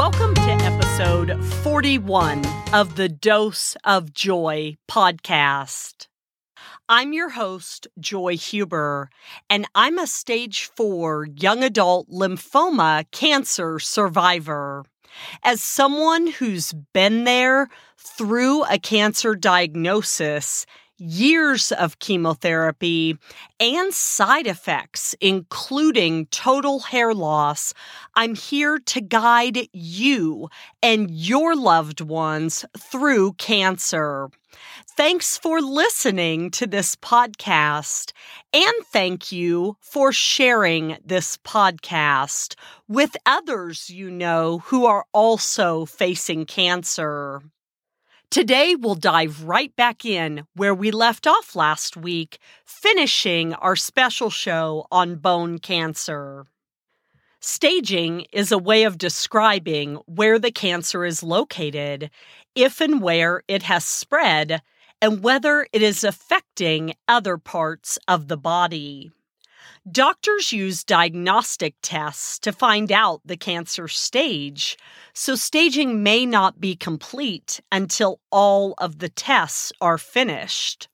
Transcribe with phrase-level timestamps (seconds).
[0.00, 6.06] Welcome to episode 41 of the Dose of Joy podcast.
[6.88, 9.10] I'm your host, Joy Huber,
[9.50, 14.86] and I'm a stage four young adult lymphoma cancer survivor.
[15.44, 20.64] As someone who's been there through a cancer diagnosis
[21.00, 23.16] years of chemotherapy
[23.58, 27.74] and side effects, including total hair loss,
[28.14, 30.48] I'm here to guide you
[30.82, 34.28] and your loved ones through cancer.
[34.96, 38.12] Thanks for listening to this podcast,
[38.52, 42.56] and thank you for sharing this podcast
[42.88, 47.40] with others you know who are also facing cancer.
[48.30, 54.30] Today, we'll dive right back in where we left off last week, finishing our special
[54.30, 56.46] show on bone cancer.
[57.40, 62.08] Staging is a way of describing where the cancer is located,
[62.54, 64.62] if and where it has spread,
[65.02, 69.10] and whether it is affecting other parts of the body.
[69.90, 74.76] Doctors use diagnostic tests to find out the cancer stage,
[75.14, 80.88] so staging may not be complete until all of the tests are finished.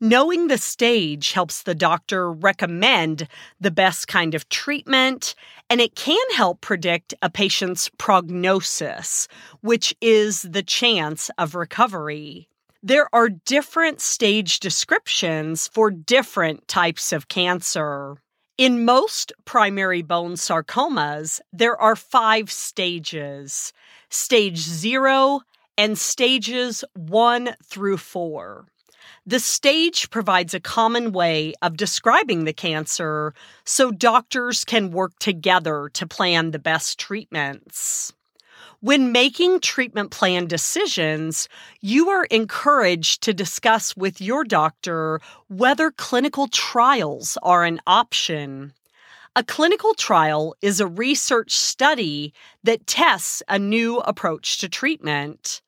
[0.00, 3.26] Knowing the stage helps the doctor recommend
[3.58, 5.34] the best kind of treatment,
[5.70, 9.28] and it can help predict a patient's prognosis,
[9.62, 12.50] which is the chance of recovery
[12.82, 18.16] there are different stage descriptions for different types of cancer.
[18.56, 23.72] In most primary bone sarcomas, there are five stages
[24.08, 25.40] stage zero
[25.78, 28.66] and stages one through four.
[29.26, 35.90] The stage provides a common way of describing the cancer so doctors can work together
[35.94, 38.12] to plan the best treatments.
[38.82, 41.50] When making treatment plan decisions,
[41.82, 48.72] you are encouraged to discuss with your doctor whether clinical trials are an option.
[49.36, 52.32] A clinical trial is a research study
[52.64, 55.60] that tests a new approach to treatment.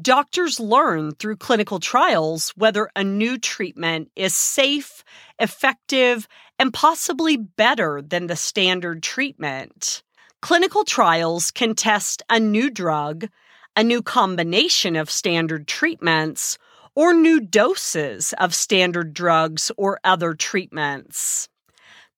[0.00, 5.02] Doctors learn through clinical trials whether a new treatment is safe,
[5.38, 6.28] effective,
[6.58, 10.02] and possibly better than the standard treatment.
[10.42, 13.28] Clinical trials can test a new drug,
[13.76, 16.56] a new combination of standard treatments,
[16.94, 21.48] or new doses of standard drugs or other treatments.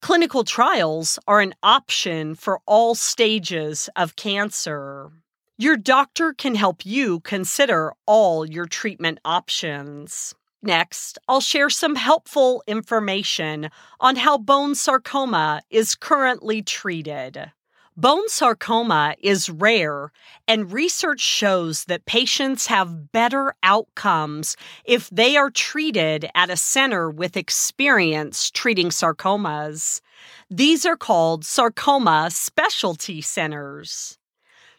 [0.01, 5.11] Clinical trials are an option for all stages of cancer.
[5.59, 10.35] Your doctor can help you consider all your treatment options.
[10.63, 13.69] Next, I'll share some helpful information
[13.99, 17.51] on how bone sarcoma is currently treated.
[17.95, 20.13] Bone sarcoma is rare,
[20.49, 27.11] and research shows that patients have better outcomes if they are treated at a center
[27.11, 30.01] with experience treating sarcomas.
[30.49, 34.17] These are called sarcoma specialty centers.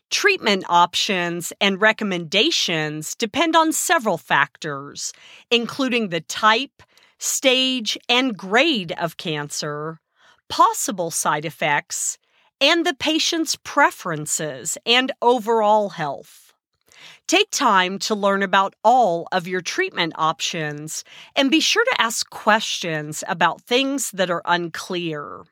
[0.10, 5.14] Treatment options and recommendations depend on several factors,
[5.52, 6.82] including the type,
[7.20, 10.00] stage, and grade of cancer,
[10.50, 12.18] possible side effects,
[12.64, 16.54] and the patient's preferences and overall health.
[17.28, 21.04] Take time to learn about all of your treatment options
[21.36, 25.44] and be sure to ask questions about things that are unclear.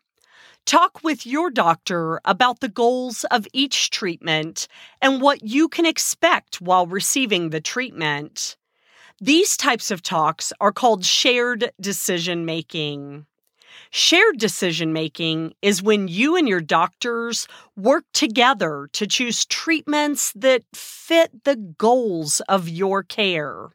[0.65, 4.69] Talk with your doctor about the goals of each treatment
[5.01, 8.55] and what you can expect while receiving the treatment.
[9.19, 13.25] These types of talks are called shared decision making.
[13.93, 20.63] Shared decision making is when you and your doctors work together to choose treatments that
[20.73, 23.71] fit the goals of your care.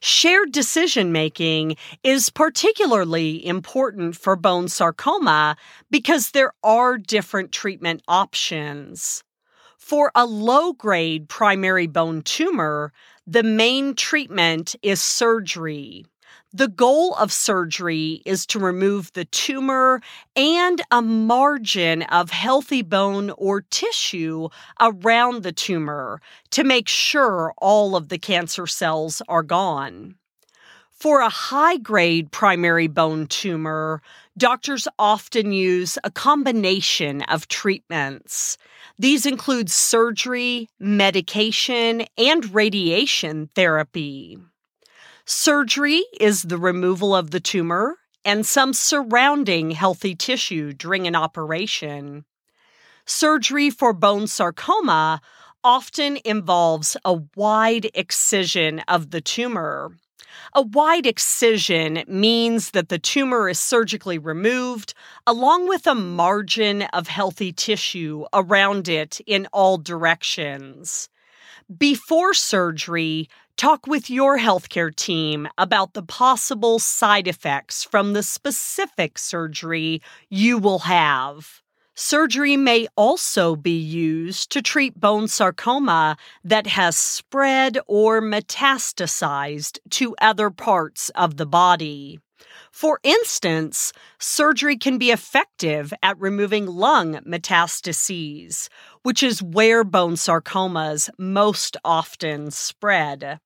[0.00, 5.56] Shared decision making is particularly important for bone sarcoma
[5.90, 9.24] because there are different treatment options.
[9.78, 12.92] For a low grade primary bone tumor,
[13.26, 16.04] the main treatment is surgery.
[16.56, 20.00] The goal of surgery is to remove the tumor
[20.36, 26.20] and a margin of healthy bone or tissue around the tumor
[26.50, 30.14] to make sure all of the cancer cells are gone.
[30.92, 34.00] For a high grade primary bone tumor,
[34.38, 38.58] doctors often use a combination of treatments.
[38.96, 44.38] These include surgery, medication, and radiation therapy.
[45.26, 52.26] Surgery is the removal of the tumor and some surrounding healthy tissue during an operation.
[53.06, 55.22] Surgery for bone sarcoma
[55.62, 59.96] often involves a wide excision of the tumor.
[60.52, 64.92] A wide excision means that the tumor is surgically removed,
[65.26, 71.08] along with a margin of healthy tissue around it in all directions.
[71.78, 79.18] Before surgery, talk with your healthcare team about the possible side effects from the specific
[79.18, 81.62] surgery you will have.
[81.94, 90.16] Surgery may also be used to treat bone sarcoma that has spread or metastasized to
[90.20, 92.18] other parts of the body.
[92.72, 98.68] For instance, surgery can be effective at removing lung metastases,
[99.02, 103.38] which is where bone sarcomas most often spread.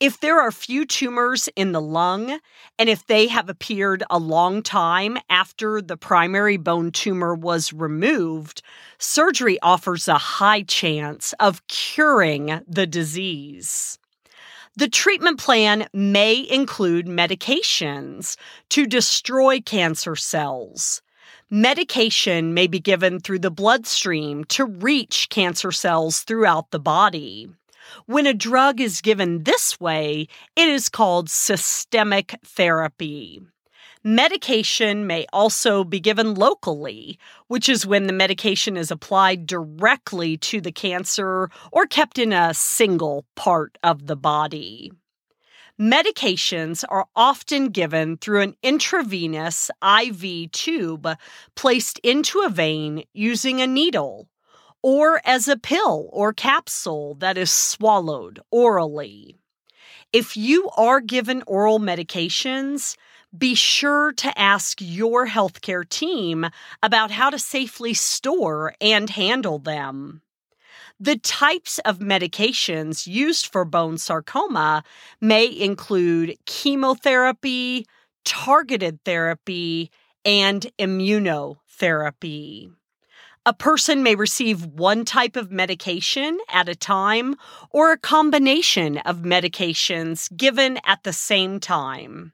[0.00, 2.38] If there are few tumors in the lung,
[2.78, 8.62] and if they have appeared a long time after the primary bone tumor was removed,
[8.98, 13.98] surgery offers a high chance of curing the disease.
[14.76, 18.36] The treatment plan may include medications
[18.70, 21.00] to destroy cancer cells.
[21.48, 27.48] Medication may be given through the bloodstream to reach cancer cells throughout the body.
[28.06, 33.40] When a drug is given this way, it is called systemic therapy.
[34.06, 40.60] Medication may also be given locally, which is when the medication is applied directly to
[40.60, 44.92] the cancer or kept in a single part of the body.
[45.80, 51.08] Medications are often given through an intravenous IV tube
[51.56, 54.28] placed into a vein using a needle
[54.84, 59.34] or as a pill or capsule that is swallowed orally.
[60.12, 62.94] If you are given oral medications,
[63.36, 66.46] be sure to ask your healthcare team
[66.82, 70.20] about how to safely store and handle them.
[71.00, 74.84] The types of medications used for bone sarcoma
[75.18, 77.86] may include chemotherapy,
[78.26, 79.90] targeted therapy,
[80.26, 82.70] and immunotherapy.
[83.46, 87.36] A person may receive one type of medication at a time
[87.70, 92.32] or a combination of medications given at the same time.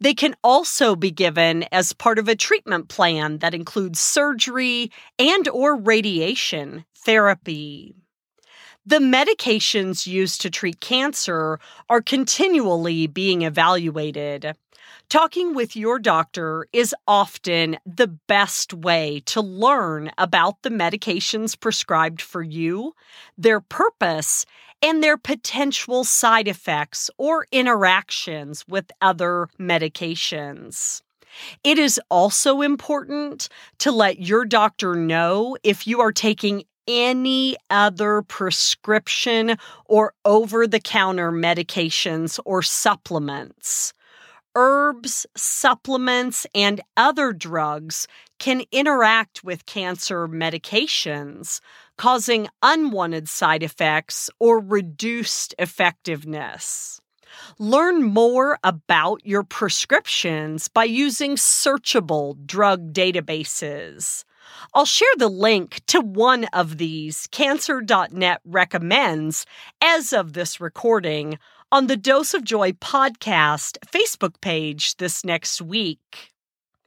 [0.00, 5.46] They can also be given as part of a treatment plan that includes surgery and
[5.46, 7.94] or radiation therapy.
[8.84, 14.56] The medications used to treat cancer are continually being evaluated.
[15.08, 22.20] Talking with your doctor is often the best way to learn about the medications prescribed
[22.20, 22.94] for you,
[23.36, 24.44] their purpose,
[24.82, 31.02] and their potential side effects or interactions with other medications.
[31.64, 33.48] It is also important
[33.78, 40.80] to let your doctor know if you are taking any other prescription or over the
[40.80, 43.92] counter medications or supplements
[44.58, 48.08] herbs, supplements, and other drugs
[48.40, 51.60] can interact with cancer medications,
[51.96, 57.00] causing unwanted side effects or reduced effectiveness.
[57.60, 64.24] Learn more about your prescriptions by using searchable drug databases.
[64.74, 69.46] I'll share the link to one of these Cancer.net recommends
[69.80, 71.38] as of this recording
[71.70, 76.32] on the Dose of Joy podcast Facebook page this next week.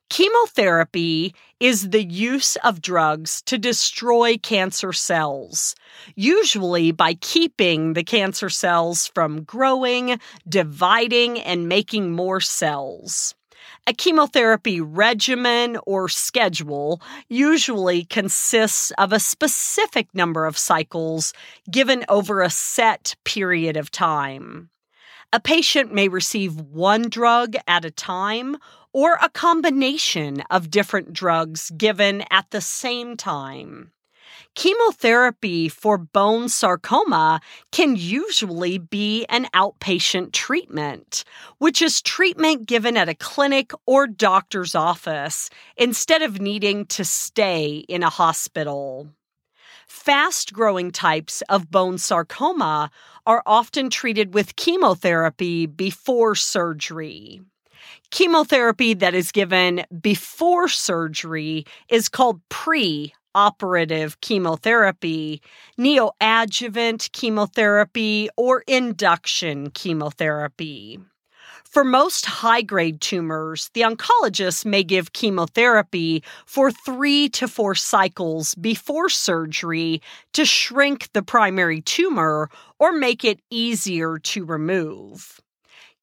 [0.10, 5.74] Chemotherapy is the use of drugs to destroy cancer cells,
[6.15, 13.36] usually by keeping the cancer cells from growing, dividing, and making more cells.
[13.88, 21.34] A chemotherapy regimen or schedule usually consists of a specific number of cycles
[21.70, 24.70] given over a set period of time.
[25.34, 28.58] A patient may receive one drug at a time
[28.94, 33.92] or a combination of different drugs given at the same time.
[34.53, 37.39] Chemotherapy for bone sarcoma
[37.72, 41.24] can usually be an outpatient treatment,
[41.58, 47.86] which is treatment given at a clinic or doctor's office instead of needing to stay
[47.88, 49.08] in a hospital.
[49.88, 52.91] Fast growing types of bone sarcoma
[53.25, 57.41] are often treated with chemotherapy before surgery.
[58.10, 65.42] Chemotherapy that is given before surgery is called pre operative chemotherapy,
[65.78, 71.00] neoadjuvant chemotherapy, or induction chemotherapy.
[71.72, 78.56] For most high grade tumors, the oncologist may give chemotherapy for three to four cycles
[78.56, 80.02] before surgery
[80.34, 85.40] to shrink the primary tumor or make it easier to remove.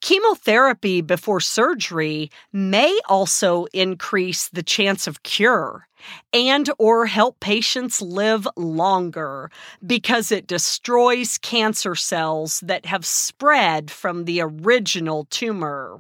[0.00, 5.88] Chemotherapy before surgery may also increase the chance of cure
[6.32, 9.50] and or help patients live longer
[9.84, 15.98] because it destroys cancer cells that have spread from the original tumor.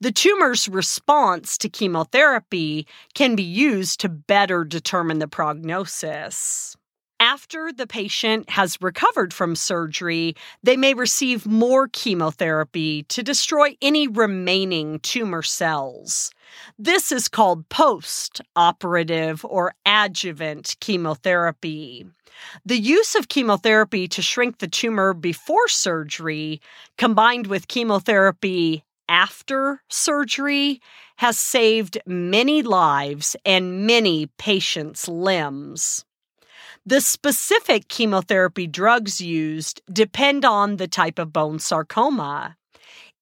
[0.00, 6.75] The tumor's response to chemotherapy can be used to better determine the prognosis.
[7.18, 14.06] After the patient has recovered from surgery, they may receive more chemotherapy to destroy any
[14.06, 16.30] remaining tumor cells.
[16.78, 22.06] This is called post operative or adjuvant chemotherapy.
[22.66, 26.60] The use of chemotherapy to shrink the tumor before surgery,
[26.98, 30.82] combined with chemotherapy after surgery,
[31.16, 36.04] has saved many lives and many patients' limbs.
[36.88, 42.56] The specific chemotherapy drugs used depend on the type of bone sarcoma.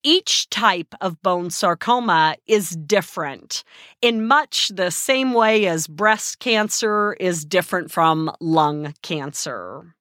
[0.02, 3.64] Each type of bone sarcoma is different
[4.02, 9.94] in much the same way as breast cancer is different from lung cancer.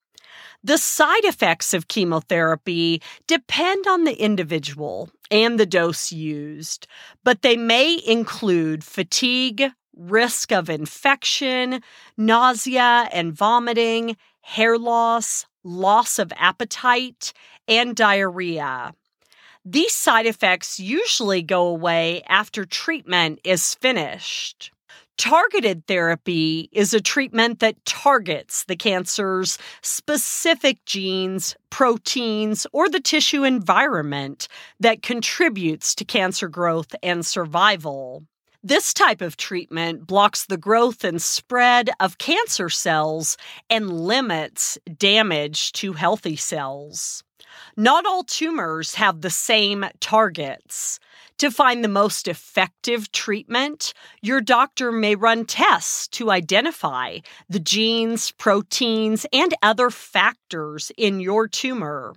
[0.61, 6.85] The side effects of chemotherapy depend on the individual and the dose used,
[7.23, 11.81] but they may include fatigue, risk of infection,
[12.17, 17.33] nausea and vomiting, hair loss, loss of appetite,
[17.67, 18.93] and diarrhea.
[19.65, 24.71] These side effects usually go away after treatment is finished.
[25.15, 33.43] Targeted therapy is a treatment that targets the cancer's specific genes, proteins, or the tissue
[33.43, 34.47] environment
[34.79, 38.23] that contributes to cancer growth and survival.
[38.65, 43.35] This type of treatment blocks the growth and spread of cancer cells
[43.69, 47.25] and limits damage to healthy cells.
[47.75, 50.97] Not all tumors have the same targets.
[51.39, 57.17] To find the most effective treatment, your doctor may run tests to identify
[57.49, 62.13] the genes, proteins, and other factors in your tumor.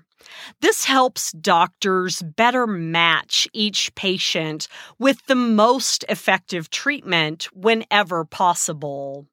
[0.60, 4.68] This helps doctors better match each patient
[4.98, 9.26] with the most effective treatment whenever possible.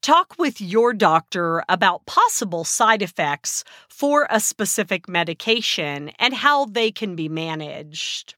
[0.00, 6.90] Talk with your doctor about possible side effects for a specific medication and how they
[6.90, 8.34] can be managed.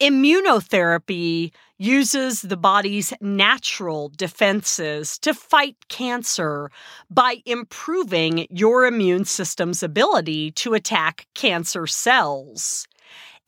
[0.00, 6.70] Immunotherapy uses the body's natural defenses to fight cancer
[7.10, 12.86] by improving your immune system's ability to attack cancer cells.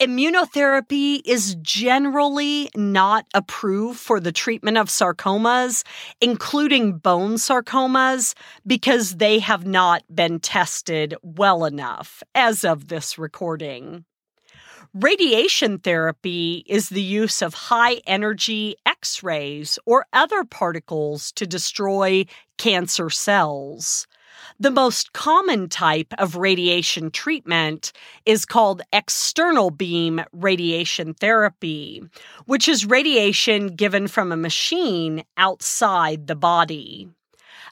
[0.00, 5.82] Immunotherapy is generally not approved for the treatment of sarcomas,
[6.20, 14.04] including bone sarcomas, because they have not been tested well enough as of this recording.
[15.00, 22.24] Radiation therapy is the use of high energy X rays or other particles to destroy
[22.56, 24.08] cancer cells.
[24.58, 27.92] The most common type of radiation treatment
[28.26, 32.02] is called external beam radiation therapy,
[32.46, 37.08] which is radiation given from a machine outside the body.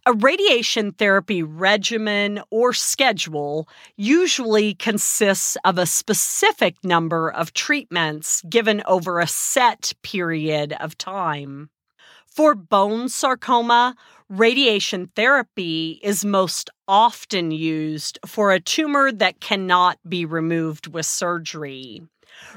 [0.08, 8.84] A radiation therapy regimen or schedule usually consists of a specific number of treatments given
[8.86, 11.70] over a set period of time.
[12.28, 13.96] For bone sarcoma,
[14.28, 22.02] radiation therapy is most often used for a tumor that cannot be removed with surgery.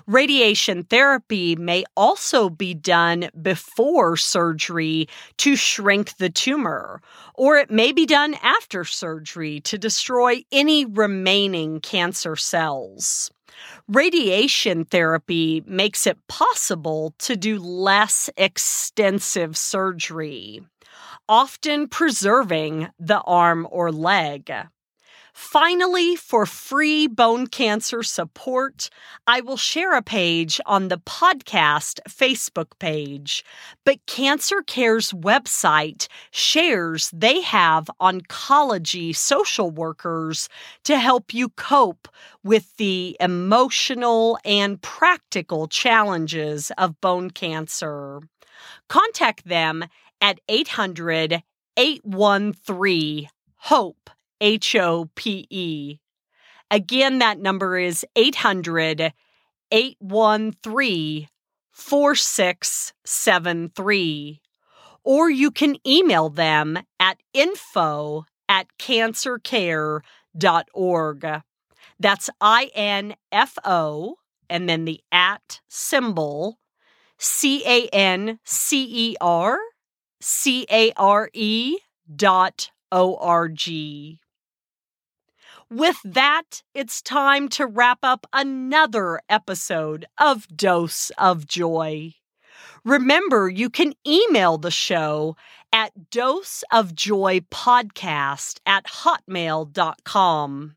[0.08, 5.08] Radiation therapy may also be done before surgery
[5.38, 7.02] to shrink the tumor,
[7.36, 13.32] or it may be done after surgery to destroy any remaining cancer cells.
[13.88, 20.62] Radiation therapy makes it possible to do less extensive surgery,
[21.28, 24.52] often preserving the arm or leg.
[25.42, 28.90] Finally, for free bone cancer support,
[29.26, 33.46] I will share a page on the podcast Facebook page.
[33.86, 40.50] But Cancer Care's website shares they have oncology social workers
[40.84, 42.10] to help you cope
[42.44, 48.20] with the emotional and practical challenges of bone cancer.
[48.90, 49.86] Contact them
[50.20, 51.42] at 800
[51.78, 54.10] 813 HOPE
[54.42, 56.00] H O P E.
[56.72, 59.14] Again, that number is 800
[59.72, 61.28] 813
[61.72, 64.42] 4673.
[65.04, 71.42] Or you can email them at info at cancercare.org.
[72.00, 74.18] That's I N F O
[74.50, 76.60] and then the at symbol
[77.18, 79.58] C A N C E R
[80.22, 81.80] C A R E
[82.14, 84.20] dot O R G.
[85.72, 92.16] With that, it's time to wrap up another episode of Dose of Joy.
[92.84, 95.38] Remember, you can email the show
[95.72, 100.76] at doseofjoypodcast at hotmail.com.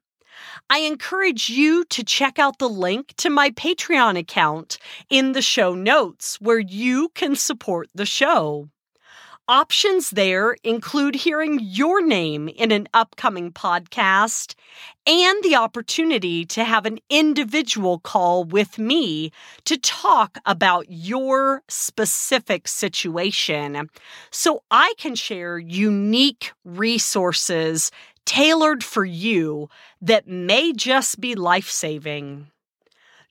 [0.68, 4.76] I encourage you to check out the link to my Patreon account
[5.08, 8.68] in the show notes where you can support the show.
[9.48, 14.54] Options there include hearing your name in an upcoming podcast
[15.04, 19.32] and the opportunity to have an individual call with me
[19.64, 23.90] to talk about your specific situation
[24.30, 27.90] so I can share unique resources
[28.24, 29.68] tailored for you
[30.00, 32.51] that may just be life saving.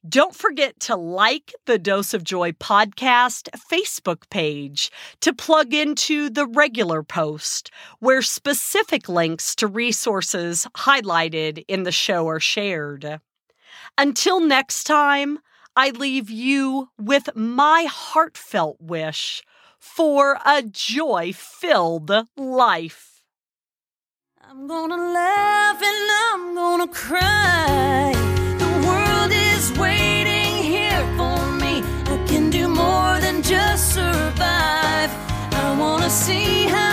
[0.07, 6.47] Don't forget to like the Dose of Joy podcast Facebook page to plug into the
[6.47, 13.19] regular post where specific links to resources highlighted in the show are shared.
[13.95, 15.37] Until next time,
[15.75, 19.43] I leave you with my heartfelt wish
[19.77, 23.23] for a joy filled life.
[24.41, 28.30] I'm gonna laugh and I'm gonna cry.
[36.21, 36.90] See how